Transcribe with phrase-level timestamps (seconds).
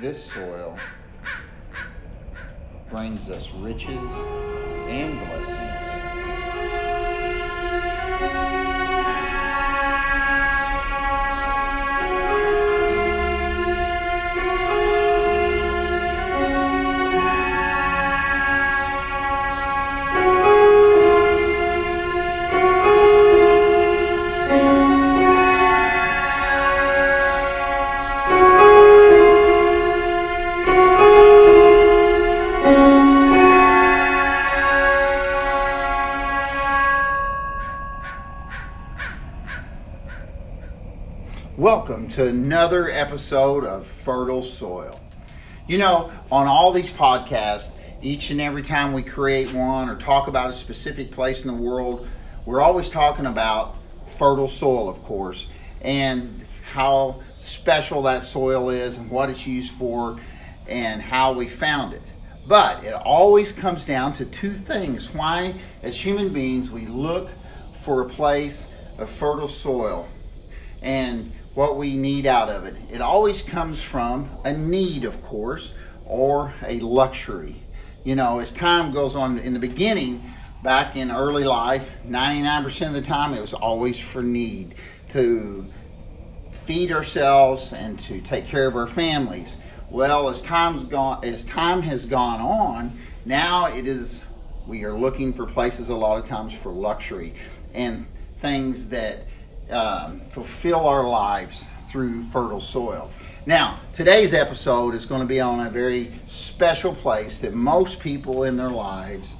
[0.00, 0.76] This soil
[2.90, 4.10] brings us riches
[4.88, 5.81] and blessings.
[42.12, 45.00] To another episode of Fertile Soil.
[45.66, 47.70] You know, on all these podcasts,
[48.02, 51.54] each and every time we create one or talk about a specific place in the
[51.54, 52.06] world,
[52.44, 53.76] we're always talking about
[54.08, 55.48] fertile soil, of course,
[55.80, 60.20] and how special that soil is and what it's used for
[60.68, 62.02] and how we found it.
[62.46, 67.30] But it always comes down to two things why, as human beings, we look
[67.72, 70.10] for a place of fertile soil
[70.82, 72.76] and what we need out of it.
[72.90, 75.72] It always comes from a need, of course,
[76.06, 77.62] or a luxury.
[78.04, 80.22] You know, as time goes on, in the beginning,
[80.62, 84.74] back in early life, 99% of the time it was always for need
[85.10, 85.66] to
[86.64, 89.56] feed ourselves and to take care of our families.
[89.90, 94.22] Well, as time's gone, as time has gone on, now it is
[94.66, 97.34] we are looking for places a lot of times for luxury
[97.74, 98.06] and
[98.40, 99.26] things that
[99.72, 103.10] um, fulfill our lives through fertile soil.
[103.44, 108.44] Now, today's episode is going to be on a very special place that most people
[108.44, 109.34] in their lives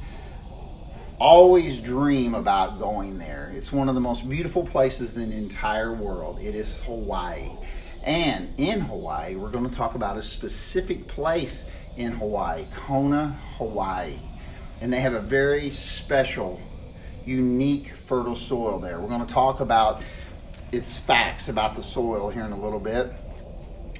[1.20, 3.53] always dream about going there.
[3.55, 6.41] It's one of the most beautiful places in the entire world.
[6.41, 7.50] It is Hawaii.
[8.03, 11.64] And in Hawaii, we're going to talk about a specific place
[11.97, 14.19] in Hawaii, Kona, Hawaii.
[14.80, 16.60] And they have a very special,
[17.25, 18.99] unique, fertile soil there.
[18.99, 20.03] We're going to talk about
[20.72, 23.12] its facts about the soil here in a little bit.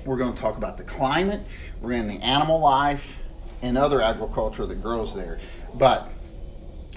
[0.05, 1.43] We're going to talk about the climate,
[1.81, 3.19] we're in the animal life,
[3.61, 5.39] and other agriculture that grows there.
[5.75, 6.11] But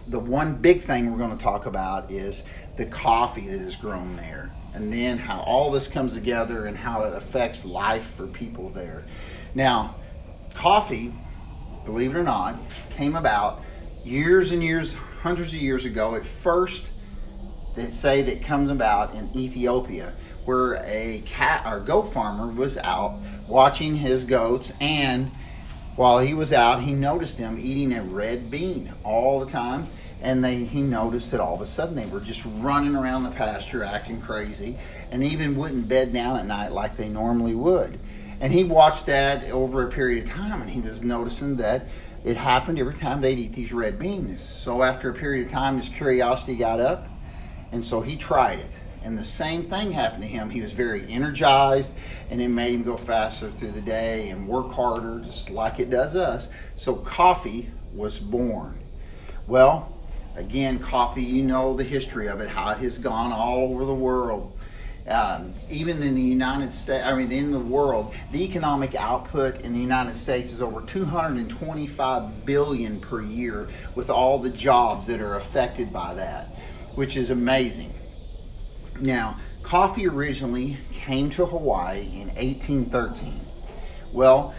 [0.08, 2.44] the one big thing we're going to talk about is
[2.78, 7.03] the coffee that is grown there, and then how all this comes together and how
[7.03, 9.06] it affects life for people there.
[9.53, 9.96] Now,
[10.53, 11.14] coffee,
[11.85, 12.58] believe it or not,
[12.91, 13.62] came about
[14.03, 16.16] years and years, hundreds of years ago.
[16.16, 16.85] At first,
[17.75, 20.13] that say that comes about in Ethiopia,
[20.46, 25.31] where a cat or goat farmer was out watching his goats, and
[25.96, 29.88] while he was out, he noticed them eating a red bean all the time.
[30.22, 33.31] And they, he noticed that all of a sudden they were just running around the
[33.31, 34.78] pasture acting crazy
[35.12, 38.00] and even wouldn't bed down at night like they normally would.
[38.40, 41.88] And he watched that over a period of time and he was noticing that
[42.24, 44.41] it happened every time they'd eat these red beans.
[44.41, 47.08] So after a period of time, his curiosity got up
[47.72, 48.72] and so he tried it.
[49.06, 50.50] And the same thing happened to him.
[50.50, 51.94] He was very energized,
[52.31, 55.92] and it made him go faster through the day and work harder, just like it
[55.92, 56.50] does us.
[56.76, 58.80] So coffee was born.
[59.46, 59.96] Well,
[60.36, 63.94] again, coffee, you know the history of it, how it has gone all over the
[63.94, 64.58] world.
[65.08, 69.74] Um, even in the United States, I mean, in the world, the economic output in
[69.74, 75.36] the United States is over 225 billion per year, with all the jobs that are
[75.36, 76.54] affected by that
[76.95, 77.94] which is amazing.
[79.00, 83.41] Now, coffee originally came to Hawaii in 1813.
[84.11, 84.56] Well,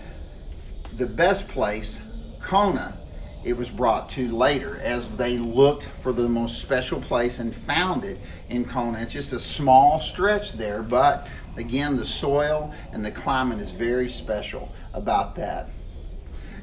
[0.97, 2.01] the best place,
[2.41, 2.97] Kona,
[3.45, 8.05] it was brought to later as they looked for the most special place and found
[8.05, 8.99] it in Kona.
[8.99, 14.09] It's just a small stretch there, but again, the soil and the climate is very
[14.09, 15.71] special about that.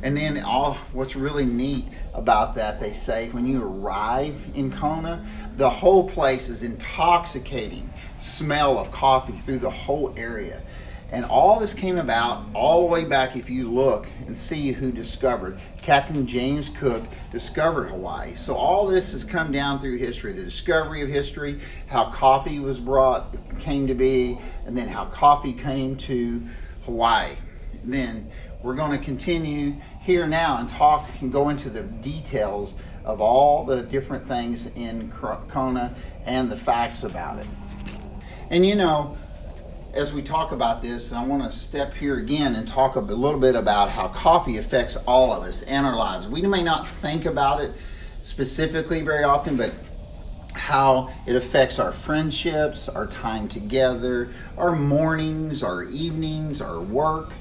[0.03, 5.25] And then all what's really neat about that, they say when you arrive in Kona,
[5.55, 10.61] the whole place is intoxicating smell of coffee through the whole area.
[11.09, 14.91] And all this came about all the way back, if you look and see who
[14.91, 15.59] discovered.
[15.81, 18.35] Captain James Cook discovered Hawaii.
[18.35, 22.79] So all this has come down through history the discovery of history, how coffee was
[22.79, 26.41] brought, came to be, and then how coffee came to
[26.85, 27.35] Hawaii.
[27.83, 28.31] And then
[28.63, 33.65] we're going to continue here now and talk and go into the details of all
[33.65, 35.93] the different things in Kona
[36.25, 37.47] and the facts about it.
[38.49, 39.17] And you know,
[39.93, 43.39] as we talk about this, I want to step here again and talk a little
[43.39, 46.29] bit about how coffee affects all of us and our lives.
[46.29, 47.71] We may not think about it
[48.23, 49.73] specifically very often, but
[50.53, 57.31] how it affects our friendships, our time together, our mornings, our evenings, our work,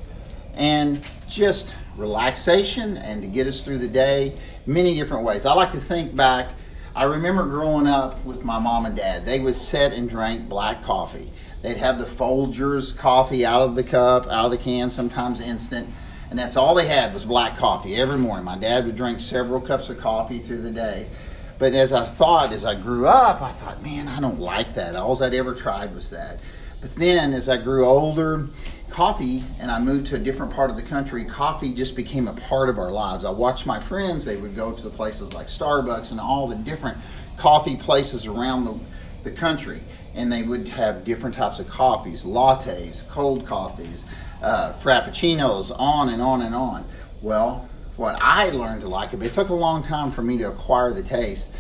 [0.55, 5.47] and just relaxation and to get us through the day many different ways.
[5.47, 6.51] I like to think back.
[6.95, 9.25] I remember growing up with my mom and dad.
[9.25, 11.31] They would sit and drink black coffee.
[11.63, 15.89] They'd have the Folgers coffee out of the cup, out of the can, sometimes instant,
[16.29, 18.45] and that's all they had was black coffee every morning.
[18.45, 21.07] My dad would drink several cups of coffee through the day.
[21.59, 24.97] But as I thought, as I grew up, I thought, man, I don't like that.
[24.97, 26.41] All I'd ever tried was that.
[26.83, 28.49] But then as I grew older,
[28.91, 32.33] coffee, and I moved to a different part of the country, coffee just became a
[32.33, 33.25] part of our lives.
[33.25, 36.57] I watched my friends, they would go to the places like Starbucks and all the
[36.57, 36.99] different
[37.37, 38.79] coffee places around the,
[39.23, 39.81] the country.
[40.15, 44.05] And they would have different types of coffees, lattes, cold coffees,
[44.43, 46.85] uh, frappuccinos, on and on and on.
[47.23, 50.49] Well, what I learned to like it, it took a long time for me to
[50.49, 51.51] acquire the taste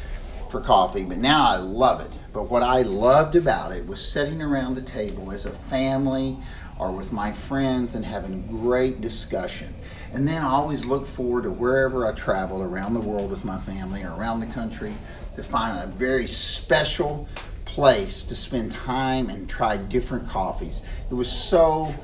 [0.51, 2.11] for coffee, but now I love it.
[2.33, 6.39] But what I loved about it was sitting around the table as a family
[6.79, 9.75] or with my friends and having great discussion.
[10.13, 13.59] And then I always look forward to wherever I travel around the world with my
[13.61, 14.95] family or around the country
[15.37, 17.29] to find a very special
[17.65, 20.83] place to spend time and try different coffees.
[21.11, 21.95] It was so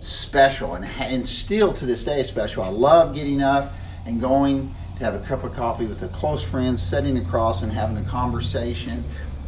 [0.00, 2.62] special and, and still to this day special.
[2.62, 3.72] I love getting up
[4.06, 7.72] and going to have a cup of coffee with a close friend, sitting across and
[7.72, 9.04] having a conversation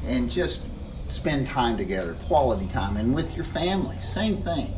[0.06, 0.64] and just
[1.08, 4.73] spend time together, quality time, and with your family, same thing.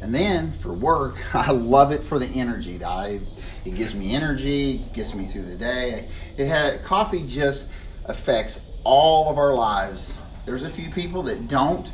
[0.00, 2.82] And then for work, I love it for the energy.
[2.84, 3.20] I,
[3.64, 6.08] it gives me energy, gets me through the day.
[6.36, 7.68] It has, coffee just
[8.06, 10.14] affects all of our lives.
[10.46, 11.90] There's a few people that don't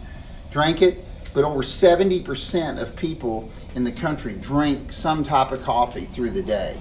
[0.50, 6.04] drink it, but over 70% of people in the country drink some type of coffee
[6.04, 6.80] through the day.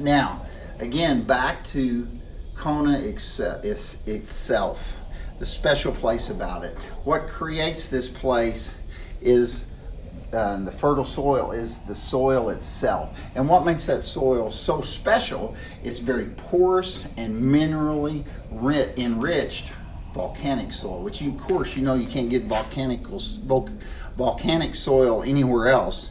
[0.00, 0.46] Now,
[0.78, 2.06] again, back to
[2.54, 4.96] Kona itself,
[5.38, 6.76] the special place about it.
[7.04, 8.74] What creates this place
[9.20, 9.64] is
[10.32, 13.16] uh, the fertile soil is the soil itself.
[13.34, 18.24] And what makes that soil so special, it's very porous and minerally
[18.98, 19.72] enriched
[20.14, 25.68] volcanic soil, which you, of course you know you can't get volcanic, volcanic soil anywhere
[25.68, 26.10] else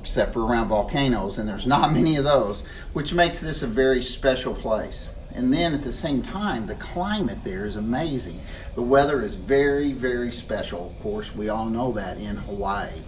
[0.00, 2.62] except for around volcanoes, and there's not many of those,
[2.92, 5.08] which makes this a very special place.
[5.34, 8.40] And then at the same time, the climate there is amazing.
[8.74, 10.90] The weather is very, very special.
[10.90, 13.00] Of course, we all know that in Hawaii.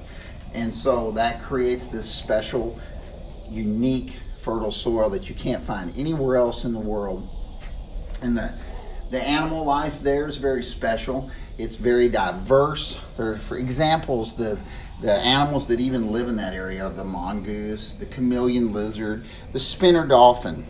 [0.54, 2.80] And so that creates this special,
[3.50, 7.28] unique, fertile soil that you can't find anywhere else in the world.
[8.22, 8.54] And the
[9.10, 11.30] the animal life there is very special.
[11.56, 12.98] It's very diverse.
[13.16, 14.58] There, for examples, the
[15.00, 19.58] the animals that even live in that area are the mongoose, the chameleon lizard, the
[19.58, 20.64] spinner dolphin.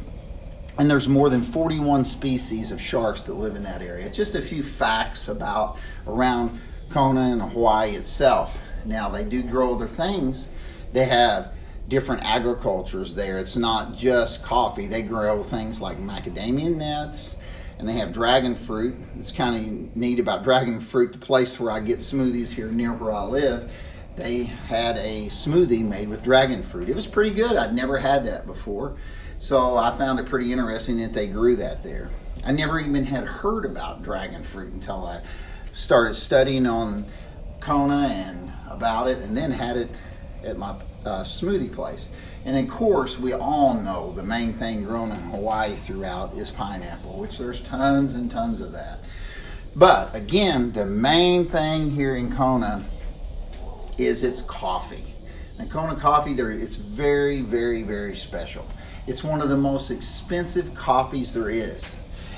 [0.78, 4.10] And there's more than 41 species of sharks that live in that area.
[4.10, 5.76] Just a few facts about
[6.06, 6.58] around
[6.90, 8.58] Kona and Hawaii itself.
[8.84, 10.48] Now, they do grow other things.
[10.92, 11.52] They have
[11.86, 13.38] different agricultures there.
[13.38, 14.88] It's not just coffee.
[14.88, 17.36] They grow things like macadamia nuts,
[17.78, 18.96] and they have dragon fruit.
[19.18, 22.92] It's kind of neat about dragon fruit, the place where I get smoothies here near
[22.92, 23.72] where I live.
[24.16, 26.88] They had a smoothie made with dragon fruit.
[26.88, 27.56] It was pretty good.
[27.56, 28.96] I'd never had that before.
[29.38, 32.10] So I found it pretty interesting that they grew that there.
[32.44, 35.20] I never even had heard about dragon fruit until I
[35.72, 37.06] started studying on
[37.60, 39.90] Kona and about it, and then had it
[40.44, 42.08] at my uh, smoothie place.
[42.44, 47.18] And of course, we all know the main thing grown in Hawaii throughout is pineapple,
[47.18, 49.00] which there's tons and tons of that.
[49.76, 52.84] But again, the main thing here in Kona
[53.98, 55.14] is its coffee.
[55.58, 58.66] And Kona coffee, there it's very, very, very special.
[59.06, 61.96] It's one of the most expensive coffees there is.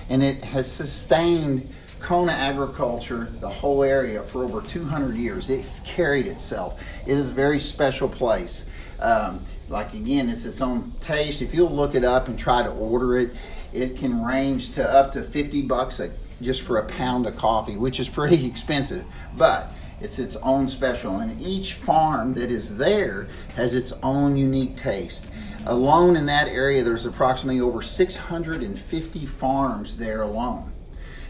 [0.09, 1.69] And it has sustained
[2.07, 5.51] Kona agriculture, the whole area, for over 200 years.
[5.51, 6.81] It's carried itself.
[7.05, 8.65] It is a very special place.
[9.01, 11.43] Um, like again, it's its own taste.
[11.43, 13.33] If you'll look it up and try to order it,
[13.73, 17.77] it can range to up to 50 bucks a, just for a pound of coffee,
[17.77, 19.05] which is pretty expensive.
[19.37, 24.77] But it's its own special, and each farm that is there has its own unique
[24.77, 25.27] taste.
[25.67, 30.73] Alone in that area, there's approximately over 650 farms there alone.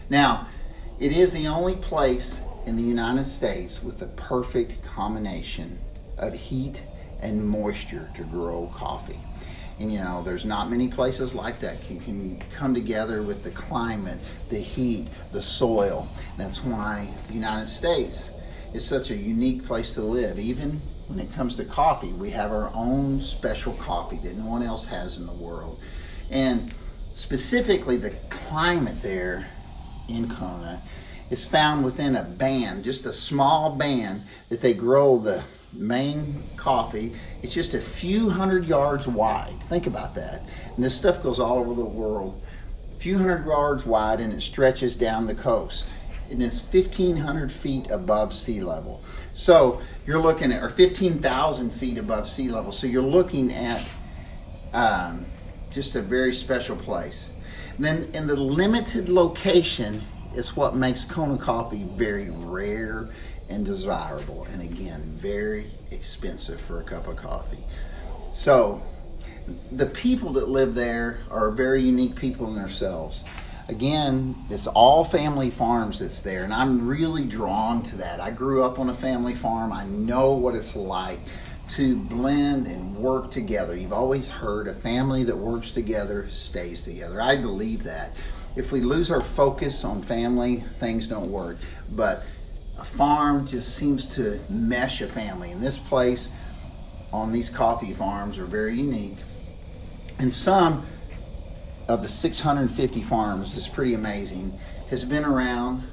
[0.09, 0.47] Now,
[0.99, 5.77] it is the only place in the United States with the perfect combination
[6.17, 6.83] of heat
[7.21, 9.19] and moisture to grow coffee.
[9.79, 13.51] And you know, there's not many places like that can, can come together with the
[13.51, 14.17] climate,
[14.49, 16.07] the heat, the soil.
[16.35, 18.31] That's why the United States
[18.73, 20.39] is such a unique place to live.
[20.39, 24.63] Even when it comes to coffee, we have our own special coffee that no one
[24.63, 25.79] else has in the world.
[26.31, 26.73] And
[27.13, 29.47] specifically, the climate there
[30.07, 30.81] in Kona
[31.29, 37.13] is found within a band, just a small band that they grow the main coffee.
[37.43, 39.55] It's just a few hundred yards wide.
[39.63, 40.43] Think about that.
[40.75, 42.41] And this stuff goes all over the world.
[42.95, 45.87] A few hundred yards wide and it stretches down the coast.
[46.29, 49.01] And it's 1,500 feet above sea level.
[49.33, 52.71] So you're looking at, or 15,000 feet above sea level.
[52.71, 53.85] So you're looking at
[54.73, 55.25] um,
[55.69, 57.29] just a very special place.
[57.79, 60.01] Then in the limited location
[60.35, 63.09] is what makes Kona coffee very rare
[63.49, 67.63] and desirable, and again, very expensive for a cup of coffee.
[68.31, 68.81] So,
[69.71, 73.23] the people that live there are very unique people in themselves.
[73.69, 78.19] Again, it's all family farms that's there, and I'm really drawn to that.
[78.19, 81.19] I grew up on a family farm, I know what it's like
[81.69, 83.75] to blend and work together.
[83.75, 87.21] You've always heard a family that works together stays together.
[87.21, 88.15] I believe that.
[88.55, 91.57] If we lose our focus on family, things don't work.
[91.91, 92.23] But
[92.79, 95.51] a farm just seems to mesh a family.
[95.51, 96.31] And this place
[97.11, 99.17] on these coffee farms are very unique.
[100.19, 100.85] And some
[101.87, 104.57] of the 650 farms, is pretty amazing,
[104.89, 105.83] has been around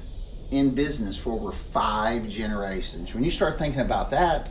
[0.51, 3.13] in business for over five generations.
[3.13, 4.49] When you start thinking about that,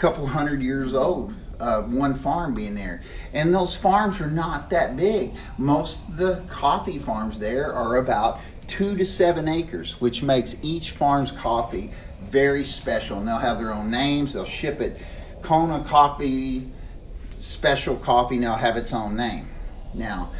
[0.00, 3.02] couple hundred years old, uh, one farm being there.
[3.34, 5.34] And those farms are not that big.
[5.58, 10.92] Most of the coffee farms there are about two to seven acres, which makes each
[10.92, 11.90] farm's coffee
[12.22, 13.18] very special.
[13.18, 14.32] And they'll have their own names.
[14.32, 15.00] They'll ship it
[15.42, 16.66] Kona Coffee
[17.38, 18.38] Special Coffee.
[18.38, 19.48] They'll have its own name.
[19.92, 20.30] Now,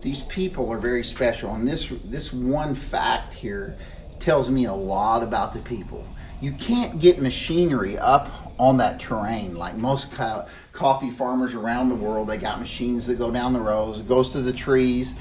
[0.00, 3.76] these people are very special, and this this one fact here
[4.20, 6.06] tells me a lot about the people.
[6.42, 11.94] You can't get machinery up on that terrain like most co- coffee farmers around the
[11.94, 12.28] world.
[12.28, 15.14] They got machines that go down the rows, goes to the trees,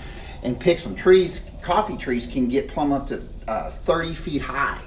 [0.43, 0.95] and picks them.
[0.95, 4.81] Trees, coffee trees can get plumb up to uh, 30 feet high.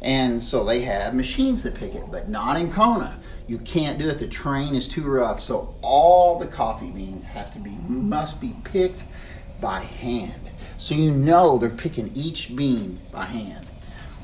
[0.00, 3.20] And so they have machines that pick it, but not in Kona.
[3.46, 4.18] You can't do it.
[4.18, 5.40] The terrain is too rough.
[5.40, 9.04] So all the coffee beans have to be must be picked
[9.60, 10.50] by hand.
[10.78, 13.66] So you know they're picking each bean by hand.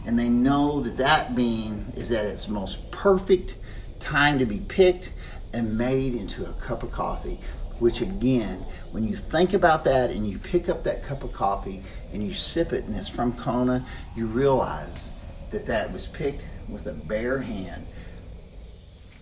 [0.09, 3.57] And they know that that bean is at its most perfect
[4.00, 5.12] time to be picked
[5.53, 7.38] and made into a cup of coffee
[7.79, 11.83] which again, when you think about that and you pick up that cup of coffee
[12.12, 13.87] and you sip it and it's from Kona,
[14.17, 15.11] you realize
[15.50, 17.87] that that was picked with a bare hand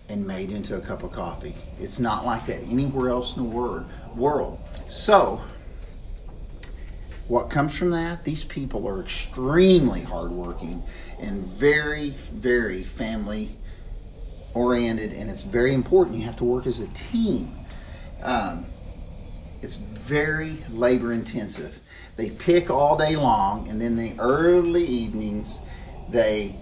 [0.09, 1.55] and made into a cup of coffee.
[1.79, 3.83] It's not like that anywhere else in the
[4.15, 4.59] world.
[4.87, 5.41] So,
[7.27, 8.23] what comes from that?
[8.23, 10.83] These people are extremely hardworking
[11.19, 13.55] and very, very family
[14.53, 16.17] oriented, and it's very important.
[16.17, 17.57] You have to work as a team
[18.21, 18.65] um,
[19.61, 21.79] it's very labor intensive.
[22.15, 25.59] They pick all day long, and then the early evenings
[26.09, 26.55] they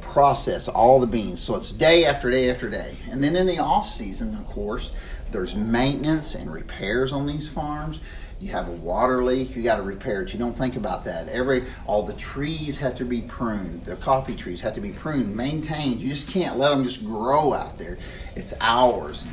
[0.00, 1.40] process all the beans.
[1.40, 2.96] So it's day after day after day.
[3.10, 4.90] And then in the off season, of course,
[5.30, 8.00] there's maintenance and repairs on these farms.
[8.42, 10.32] You have a water leak, you got to repair it.
[10.32, 11.28] You don't think about that.
[11.28, 13.84] Every all the trees have to be pruned.
[13.84, 16.00] The coffee trees have to be pruned, maintained.
[16.00, 17.98] You just can't let them just grow out there.
[18.34, 19.24] It's hours,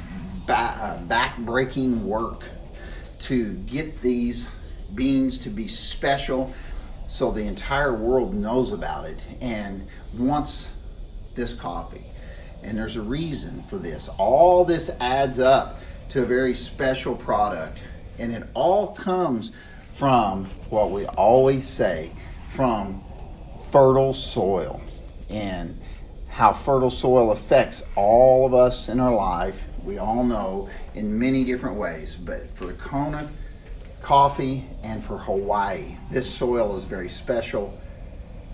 [0.45, 2.43] back, uh, back-breaking work
[3.21, 4.47] to get these
[4.93, 6.53] beans to be special
[7.07, 10.71] so the entire world knows about it and wants
[11.33, 12.05] this coffee.
[12.61, 14.07] And there's a reason for this.
[14.19, 17.79] All this adds up to a very special product.
[18.19, 19.51] And it all comes
[19.95, 22.11] from what we always say
[22.47, 23.01] from
[23.71, 24.81] fertile soil
[25.29, 25.79] and
[26.27, 31.43] how fertile soil affects all of us in our life we all know in many
[31.43, 32.15] different ways.
[32.15, 33.29] But for Kona
[34.01, 37.77] coffee and for Hawaii, this soil is very special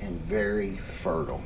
[0.01, 1.41] and very fertile.